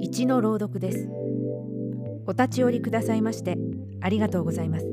[0.00, 1.08] 一の朗読です。
[2.26, 3.56] お立ち寄りくださいまして
[4.00, 4.86] ありがとうございます。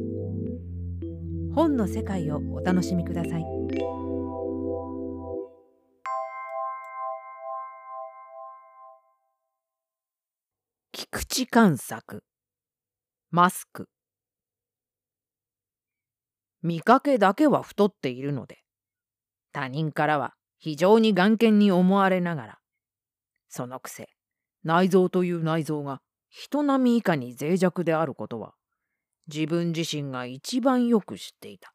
[1.53, 3.45] 本の世界をお楽しみください。
[10.91, 12.23] 菊池観作。
[13.31, 13.87] マスク。
[16.63, 18.59] 見かけだけは太っているので
[19.51, 22.59] 他人からは非常に眼見に思われながら
[23.49, 24.07] そのくせ
[24.63, 28.53] 内臓という内臓が人並み以下に脆弱であることは
[29.27, 31.73] 自分自身が一番よく知っていた。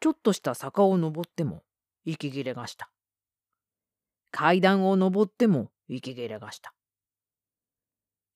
[0.00, 1.62] ちょっとした坂を登っても
[2.04, 2.90] 息切れがした。
[4.30, 6.74] 階段を登っても息切れがした。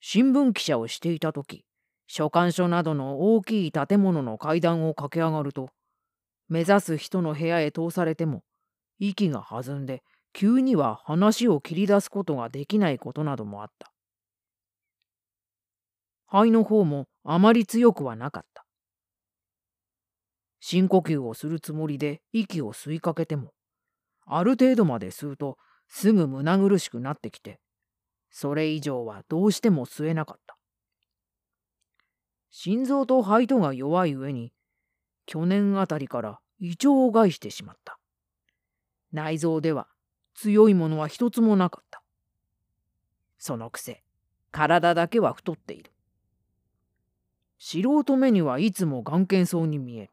[0.01, 1.65] 新聞記者をしていた時
[2.07, 5.71] 書簡所などの大きい建物の階段を駆け上がると
[6.49, 8.43] 目指す人の部屋へ通されても
[8.99, 13.93] 息が弾んで急には話を切り出すことができないことなどもあった。
[16.27, 18.65] 肺の方もあまり強くはなかった。
[20.61, 23.53] 深呼吸をするつもりで息を吸いかけても、
[24.27, 25.57] ある程度まで吸うと
[25.89, 27.61] すぐ胸苦しくなってきて、
[28.31, 30.59] それ以上はどうしても吸えなかった。
[32.51, 34.53] 心臓と肺とが弱い上に、
[35.27, 37.99] 去年あたりから胃腸を害してしまった。
[39.13, 39.89] 内臓では
[40.41, 42.01] 強いものは一つもなかった。
[43.39, 44.05] そのくせ、
[44.53, 45.91] 体だけは太っている。
[47.59, 50.11] 素人目にはいつも眼見そうに見える。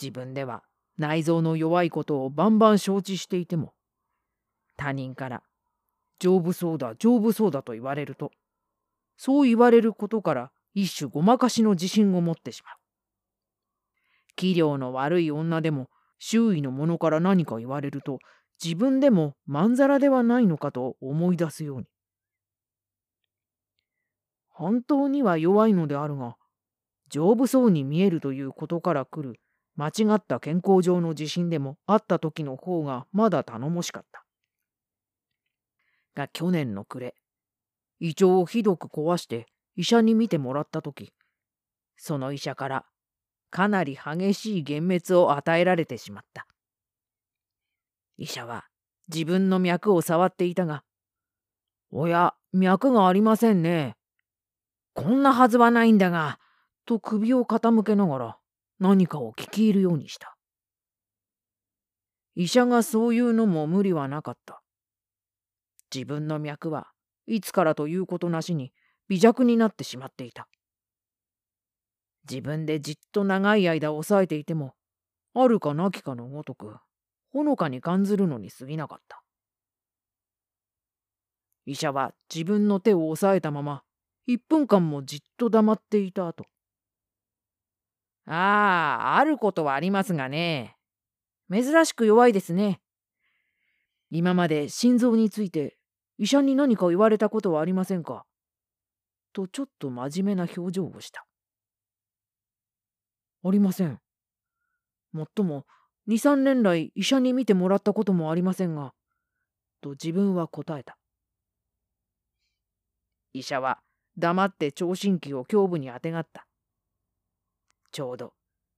[0.00, 0.62] 自分では
[0.98, 3.74] 内臓の弱いことをバンバン承知していても、
[4.76, 5.42] 他人から
[6.20, 8.30] 丈夫そうだ丈夫そうだと言われると、
[9.16, 12.76] そう言われることから一種ごまかしの自信を持ってしまう。
[14.36, 18.18] 器量の悪い女でも周囲の者から何か言われると
[18.62, 21.86] 自分でもまんざらではないのかと思い出すように。
[24.48, 26.36] 本当には弱いのであるが、
[27.08, 29.40] 丈夫そうに見えるということから来る
[29.76, 34.24] 間違った健康上の自信でもあった時の方がまだ頼もしかった。
[36.14, 37.14] が去年の暮れ、
[37.98, 41.12] 胃腸をひどく壊して医者に診てもらった時、
[41.96, 42.84] その医者から
[43.54, 46.48] かなり激しい幻滅を与えられてしまった。
[48.18, 48.64] 医者は
[49.06, 50.82] 自分の脈を触っていたが、
[51.92, 53.94] おや、脈がありませんね。
[54.92, 56.40] こんなはずはないんだが、
[56.84, 58.38] と首を傾けながら
[58.80, 60.36] 何かを聞き入るようにした。
[62.34, 64.64] 医者がそういうのも無理はなかった。
[65.94, 66.88] 自分の脈は
[67.28, 68.72] いつからということなしに
[69.06, 70.48] 微弱になってしまっていた。
[72.28, 74.74] 自分でじっと長い間抑えていても、
[75.34, 76.76] あるかなきかのごとく
[77.32, 79.22] ほのかに感ずるのに過ぎなかった。
[81.66, 83.82] 医者は自分の手を押さえたまま、
[84.26, 86.46] 一分間もじっと黙っていた後。
[88.26, 90.76] ああ、あることはありますがね。
[91.50, 92.80] 珍しく弱いですね。
[94.10, 95.76] 今まで心臓について
[96.18, 98.24] 医者に何か言われたことはありませんか？
[99.32, 101.26] とちょっと真面目な表情をした。
[103.44, 104.00] ありません。
[105.12, 105.66] もっとも
[106.08, 108.92] 2、3年来医者に診てもらったこともありませんが、
[109.80, 110.96] と自分は答えた。
[113.34, 113.80] 医者は
[114.16, 116.46] 黙って聴診器を胸部にあてがった。
[117.92, 118.32] ちょうど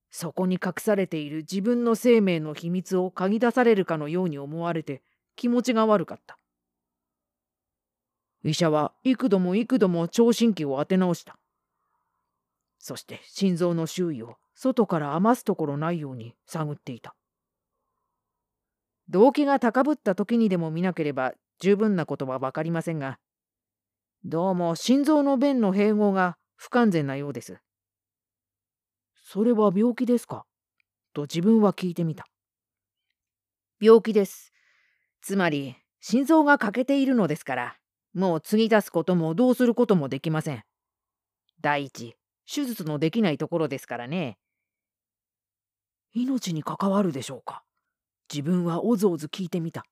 [0.09, 5.01] そこに隠されている自分の生命の秘密を嗅ぎ出されるかのように思われて
[5.35, 6.37] 気持ちが悪かった。
[8.43, 11.37] 医者は幾度も幾度も聴診器を当て直した。
[12.79, 17.15] そして心臓の周囲を外から余すところないように探っていた。
[19.07, 23.19] 動機が高ぶった時にでも見なければ十分なことは分かりませんが、
[24.25, 27.59] どうも心臓の弁の併合が不完全なようです。
[29.23, 30.43] それは病気ですか？
[31.13, 32.25] と自分は聞いてみた。
[33.79, 34.53] 病気です。
[35.21, 37.77] つまり、心臓が欠けているのですから、
[38.15, 40.63] もう継ぎ足すこともどうすることもできません。
[41.61, 42.15] 第一、
[42.51, 44.39] 手術のできないところですからね。
[46.13, 47.63] 命に関わるでしょうか？
[48.33, 49.85] 自分はおずおず聞いてみた。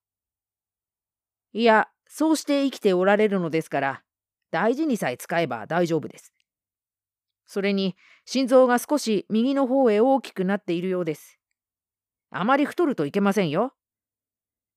[1.53, 4.03] いや、そうして生きておられるのですから、
[4.51, 6.33] 大事にさえ使えば大丈夫です。
[7.45, 7.95] それに、
[8.25, 11.39] 心臓が少し右の方へ大きくなっているようです。
[12.31, 13.73] あまり太るといけませんよ。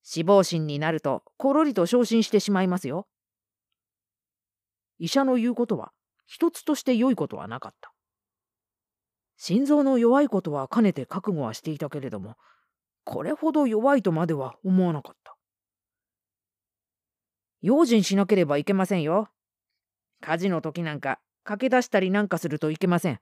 [0.02, 3.08] 死亡心になると、ころりと昇進してしまいますよ。
[4.99, 5.93] 医者の言うことは、
[6.26, 7.93] 一つとして良いことはなかった。
[9.38, 12.37] 心臓の弱いことはかねて覚悟はしていたけれども、
[13.05, 15.37] これほど弱いとまでは思わなかった。
[17.62, 19.29] 用心しなければいけませんよ。
[20.20, 23.20] 火事の時なんか駆け出したりなんかするといけません。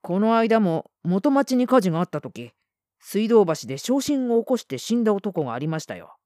[0.00, 2.52] この間も元町に火事があった時、
[3.00, 6.16] 水道橋で昇進を起こして死んだ男がありましたよ。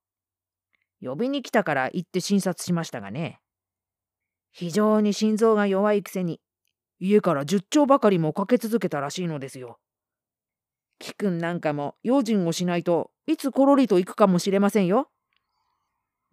[1.01, 3.39] 呼びに来たから行って診察しましたがね。
[4.51, 6.39] 非常に心臓が弱いくせに、
[6.99, 9.79] 家から十丁ばかりもかけ続けたらしいのですよ。
[10.99, 15.09] 貴君なんかも用心をしないといつころりと行くかもしれませんよ。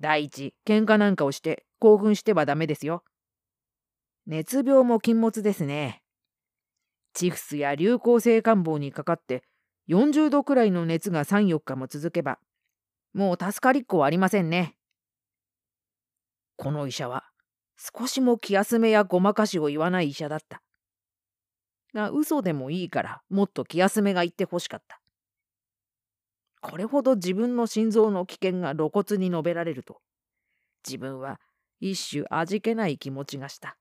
[0.01, 3.03] 第一、喧嘩なんかをして興奮してはダメですよ。
[4.27, 6.03] 熱病も禁物ですね。
[7.13, 9.43] チフスや流行性感冒にかかって
[9.89, 12.39] 40度くらいの熱が3、4日も続けば、
[13.13, 14.77] もう助かりっこはありませんね。
[16.57, 17.25] この医者は
[17.77, 20.63] 少しも気休めやごまかしを言わない医者だった。
[21.95, 25.01] が嘘でもいいからもっと気休めが言ってほしかった。
[26.61, 30.01] これほど自分の心臓の危険が露骨に述べられると、
[30.87, 31.41] 自分は
[31.81, 33.77] 一種味気ない気持ちがした。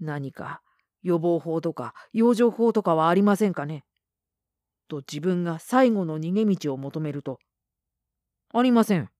[0.00, 0.62] 何か
[1.02, 3.84] 予防法とか養生法とかはありませんかね？
[4.88, 7.38] と自分が最後の逃げ道を求めると、
[8.52, 9.10] ありません。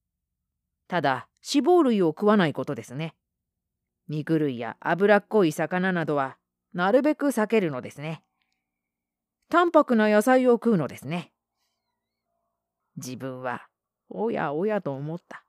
[0.92, 3.14] ただ、脂肪類を食わないことですね。
[4.08, 6.36] 肉類や脂っこい魚などは、
[6.74, 8.22] なるべく避けるのですね。
[9.48, 11.32] 淡白な野菜を食うのですね。
[12.98, 13.68] 自分は、
[14.10, 15.46] おやおやと思った。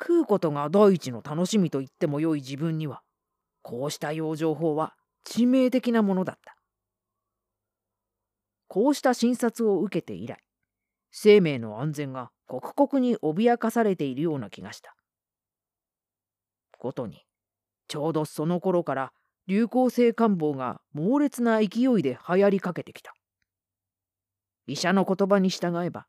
[0.00, 3.02] 食うことが第一の楽しみと言ってもよい自分には、
[3.62, 4.94] こうした養生法は
[5.24, 6.56] 致命的なものだった。
[8.68, 10.45] こうした診察を受けて以来、
[11.18, 14.94] 生命の安全が刻々に脅かされているような気がした。
[16.76, 17.22] ことに、
[17.88, 19.12] ちょうどその頃から
[19.46, 23.14] 流行性感冒が猛烈な勢いで流行りかけてきた。
[24.66, 26.06] 医者の言葉に従えば、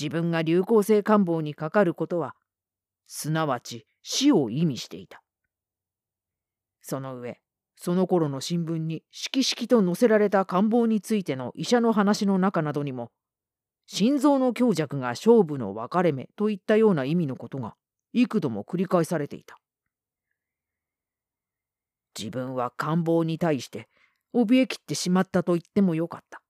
[0.00, 2.36] 自分が流行性感冒にかかることは、
[3.08, 5.24] すなわち死を意味していた。
[6.82, 7.40] その上、
[7.74, 13.10] その頃の新聞にしきしきと載せられた感冒についての医者の話の中などにも、
[13.92, 17.74] 心臓の強弱が勝負の分かれ目といったような意味のことが
[18.12, 19.58] 幾度も繰り返されていた。
[22.16, 23.88] 自分は感冒に対して
[24.32, 26.40] 怯えきってしまったと言ってもよかった。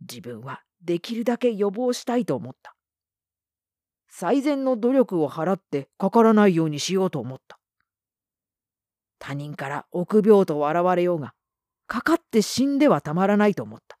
[0.00, 2.74] 自分はできるだけ予防したいと思った。
[4.08, 7.58] 最善の努力を払ってかからないようにしようと思った。
[9.18, 11.34] 他人から臆病と笑われようが、
[11.86, 13.93] かかって死んではたまらないと思った。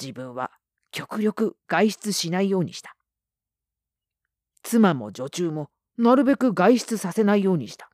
[0.00, 0.50] 自分は
[0.90, 2.96] 極力外出しないようにした。
[4.62, 7.90] 妻も女中もなるべく外出させないようにした。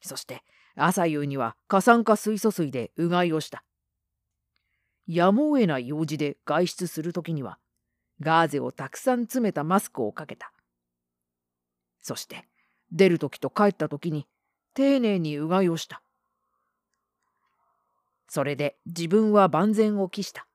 [0.00, 0.42] そして
[0.76, 3.64] 朝夕には過酸化水素水でうがいをした。
[5.06, 7.58] やむを得ない用事で外出するときには
[8.20, 10.52] ガーゼをたくさん詰めたマスクをかけた。
[12.02, 12.44] そして
[12.92, 14.26] 出る時と帰った時に
[14.74, 16.02] 丁寧にうがいをした。
[18.32, 20.46] それで自分は万全を期した。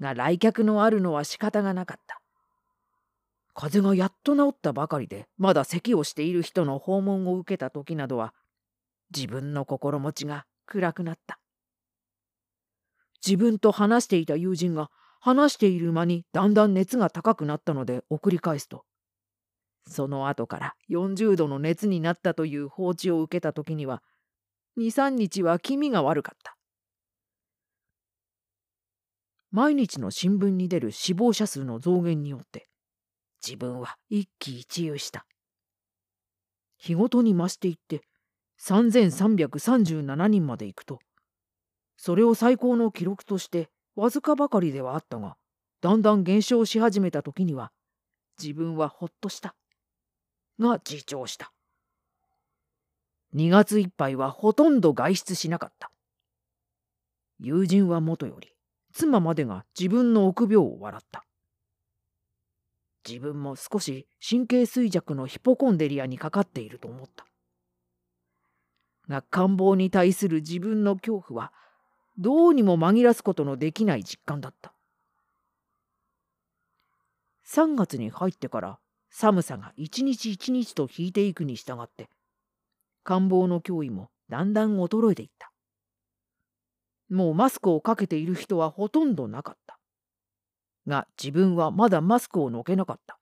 [0.00, 2.20] が来客のあるのは仕方がなかった。
[3.54, 8.34] 風邪がやっと治ったばかりでまだ咳をしている人の訪問を受けた時などは
[9.12, 11.40] 自分の心持ちが暗くなった。
[13.26, 18.84] 自分と話していた友人が話している間にだんだん熱が高くなったので送り返すと
[19.88, 24.02] その後から40度の熱になったという放置を受けた時には
[24.78, 26.56] 23日は気味が悪かった。
[29.50, 32.68] 毎日の新聞に出る死亡者数の増減によって
[33.46, 35.26] 自分は一喜一憂した。
[36.78, 38.02] 日ごとに増していって
[38.60, 41.00] 3337人まで行くと
[41.96, 45.36] それを最高の記録としてわずかばかりではあったが
[45.80, 47.72] だんだん減少し始めた時には
[48.40, 49.54] 自分はほっとした。
[50.58, 51.52] が自重した。
[53.34, 55.90] 2月いっぱいはほとんど外出しなかった。
[57.38, 58.52] 友人はもとより
[58.92, 61.24] 妻までが自分の臆病を笑った。
[63.08, 67.26] 自分も少し神経衰弱のヒポコンデリアにかかっていると思った。
[69.08, 71.52] が感冒に対する自分の恐怖は
[72.18, 74.72] どうにも紛らすことのできない実感だった。
[77.46, 78.78] 3月に入ってから
[79.10, 82.08] 寒さが一日一日と引いていくに従って
[83.02, 85.52] 感冒の脅威もだんだん衰えていった。
[87.08, 89.78] もうマスクをかけている人はほとんどなかった。
[90.86, 93.18] が自分はまだマスクをのけなかった。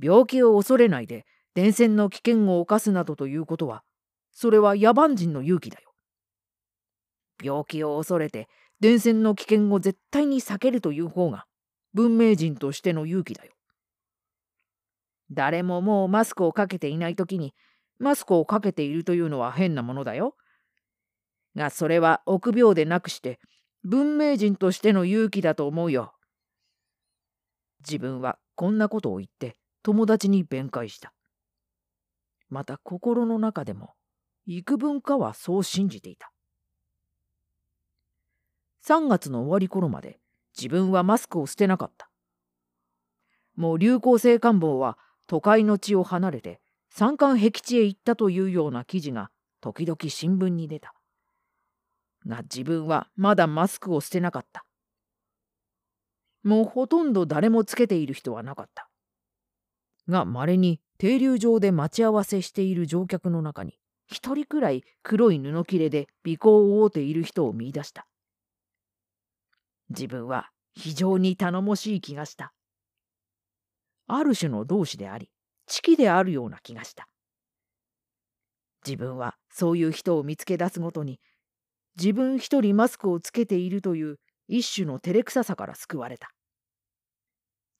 [0.00, 3.82] 病気を恐れないで伝染の危険を冒すなどということは
[4.30, 5.92] それは野蛮人の勇気だよ。
[7.42, 8.48] 病気を恐れて
[8.80, 11.46] 伝染の危険を絶対に避けるという方が
[11.94, 13.52] 文明人としての勇気だよ。
[15.30, 17.54] 誰ももうマスクをかけていない時に
[17.98, 20.36] マスクをかけているというのは変なものだよ。
[21.56, 23.40] がそれは臆病でなくして
[23.84, 26.14] 文明人としての勇気だと思うよ。
[27.80, 31.12] 自分はこんなことを言って友達に弁解した。
[32.48, 33.94] また心の中でも
[34.46, 36.32] 幾分かはそう信じていた。
[38.86, 40.18] 3月の終わり頃まで
[40.56, 42.10] 自分はマスクを捨てなかった。
[43.54, 49.30] もう流行性感冒は都会の地を離れて山間僻地へ行ったというような記事が
[49.60, 50.94] 時々新聞に出た。
[52.26, 54.64] が自分はまだマスクを捨てなかった。
[56.42, 58.88] もうほとんど誰もつけている人はなかった。
[60.08, 68.06] が稀に停留場で待ち合わせしている乗客の中に一人くらい黒い布切れで尾行を覆っている人を見出した。
[69.90, 72.52] 自分は非常に頼もしい気がした。
[74.06, 75.30] ある種の同志であり、
[75.68, 77.08] 知であるような気がした。
[78.84, 81.20] 自分はそういう人を見つけ出すごとに、
[81.96, 86.30] 自分一人マスクをつけているという一種の照れくささから救われた。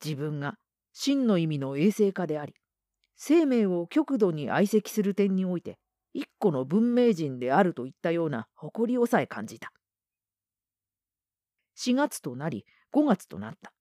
[0.05, 0.55] 自分が
[0.93, 2.55] 真の意味の衛生家であり、
[3.17, 5.79] 生命を極度に愛惜する点において、
[6.13, 9.73] 一個の文明人であるといったような誇りをさえ感じた。
[11.75, 13.73] 4月となり5月となった。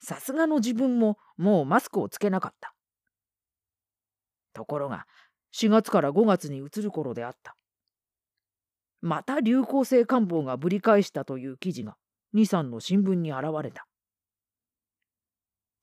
[0.00, 2.74] さすがの自分ももうマスクをつけなかった。
[4.52, 5.06] ところが
[5.54, 7.56] 4月から5月に移る頃であった。
[9.00, 11.96] また流行性感冒がぶり返したという記事が
[12.34, 13.86] 2、3の新聞に現れた。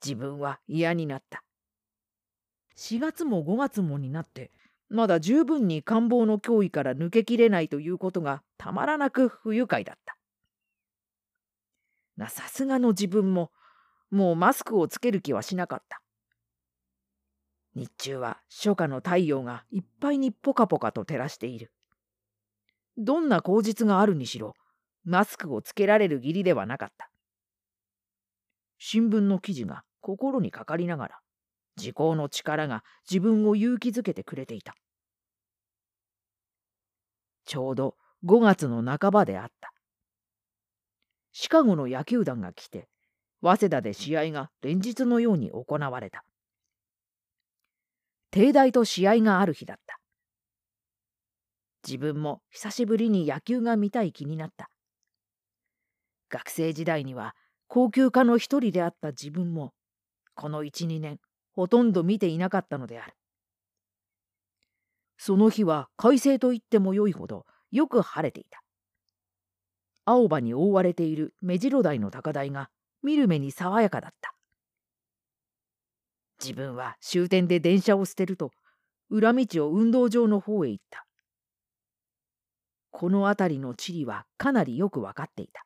[0.04, 1.44] 自分は嫌になった。
[2.78, 4.52] 4月も5月もになって
[4.90, 10.18] まだ十分に官房の脅威から抜けきれないということがたまらなく不愉快だった。
[12.18, 13.52] がさすがの自分も
[14.16, 16.02] もうマスクをつける気はしなかった。
[17.76, 21.74] 日中は初夏の太陽がいっぱいにポカポカと照らしている。
[22.96, 24.54] どんな口実があるにしろ、
[25.04, 27.12] マスクをつけられる義理ではなかった。
[28.80, 31.20] 新聞の記事が心にかかりながら、
[31.76, 34.76] 時効の力が自分を勇気づけてくれていた。
[37.44, 39.74] ちょうど5月の半ばであった。
[41.34, 42.88] シカゴの野球団が来て、
[43.46, 46.26] 早稲田で試合が連日のように行われた。
[48.32, 50.00] 帝大と試合がある日だった。
[51.88, 54.72] 自分も久しぶりに野球が見たい気になった。
[56.32, 57.36] 学生時代には
[57.68, 59.74] 高級家の一人であった自分も、
[60.34, 61.20] この一、二年、
[61.54, 63.14] ほとんど見ていなかったのである。
[65.20, 68.64] その日は快晴と言ってもよいほどよく晴れていた。
[70.04, 72.72] 青葉に覆われている目白台の高台が
[73.06, 74.34] 見る目に爽やかだった。
[76.42, 78.52] 自分は終点で電車を捨てると
[79.10, 81.06] 裏道を運動場の方へ行った。
[82.92, 85.66] この辺りの地理はかなりよく分かっていた。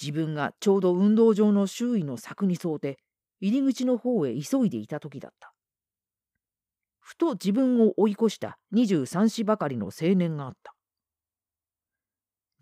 [0.00, 2.98] 自分がちょうど運動場の周囲の柵に沿うて
[3.40, 5.52] 入り口の方へ急いでいた時だった。
[6.98, 10.74] ふと自分を追い越した23子ばかりの青年があった。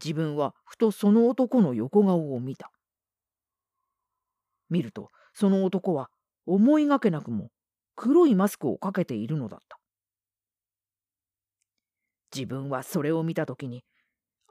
[0.02, 2.71] 自分はふとその男の横顔を見た。
[4.71, 6.11] 見るとその男は
[6.47, 7.50] 思いがけなくも
[7.97, 9.78] 黒いマスクをかけているのだった。
[12.35, 13.85] 自分はそれを見た時に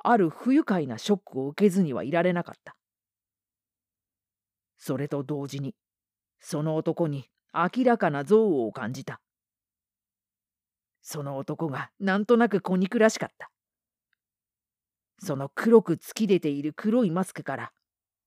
[0.03, 2.75] ある不愉快なショックを受けずにはいられなかった。
[4.77, 5.75] それと同時に
[6.39, 9.21] その男に明らかな憎悪を感じた。
[11.01, 13.49] その男がなんとなく子憎らしかった。
[15.19, 17.71] その黒く突き出ている黒いマスクから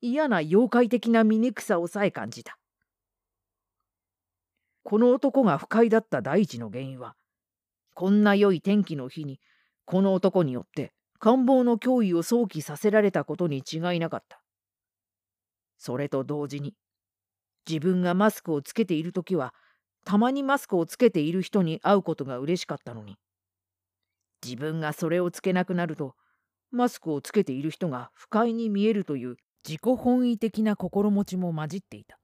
[0.00, 2.58] 嫌な妖怪的な醜さをさえ感じた。
[4.82, 7.14] この男が不快だった第一の原因は、
[7.94, 9.40] こんな良い天気の日に、
[9.84, 14.42] この男によって官房の脅威を想起させられたことに違いなかった。
[15.76, 16.74] それと同時に、
[17.68, 19.54] 自分がマスクをつけている時は、
[20.04, 23.16] たまにマスクをつけている人に会うことが嬉しかったのに、
[24.42, 26.14] 自分がそれをつけなくなると、
[26.70, 29.36] マスクをつけている人が不快に見えるという
[29.66, 32.18] 自己本位的な心持ちも混じっていた。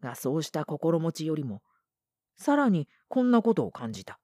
[0.00, 1.62] がそうした心持ちよりも
[2.36, 4.18] さらにこんなことを感じた。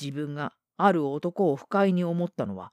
[0.00, 2.72] 自分がある男を不快に思ったのは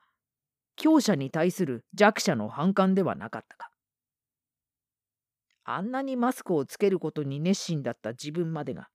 [0.76, 3.72] 強者に対する弱者の反感ではなかったか。
[5.64, 8.90] あんなにマスクをつけることに熱心だった自分までが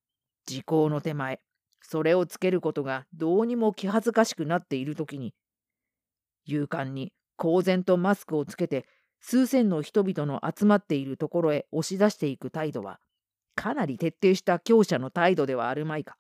[0.47, 1.41] 時効の手前
[1.83, 5.35] それをつけることがどうにも気恥ずかしくなっている時に
[6.47, 8.87] 勇敢に公然とマスクをつけて
[9.21, 12.99] 数千の人々の集まっているところへ押し出していく態度は
[13.55, 16.17] かなり徹底した強者の態度ではあるまいか。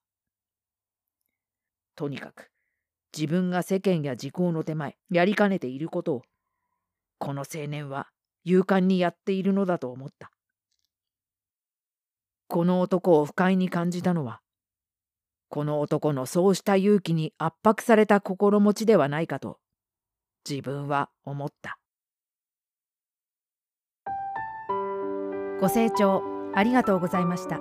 [1.96, 2.50] とにかく
[3.16, 6.22] 自分が世間や時効の手前やりかねていることを
[7.18, 8.08] この青年は
[8.44, 10.30] 勇敢にやっているのだと思った。
[12.48, 14.40] この男を不快に感じたのは
[15.50, 19.58] この男のそうした勇気に圧迫された心持ちではないかと
[20.48, 21.76] 自分は思った。
[25.60, 26.22] ご清聴
[26.54, 27.58] ありがとうございました。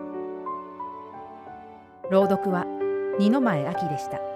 [2.12, 2.66] 朗読は
[3.20, 4.29] 二の前秋でした。